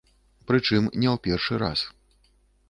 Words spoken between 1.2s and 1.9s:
першы раз.